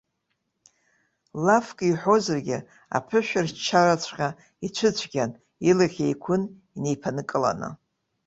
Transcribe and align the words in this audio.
Лафк 1.45 1.79
иҳәозаргьы 1.89 2.57
аԥышәырччараҵәҟьа 2.97 4.29
ицәыцәгьан, 4.65 5.31
илахь 5.69 5.99
еиқәын 6.05 6.41
инеиԥынкыланы. 6.75 7.69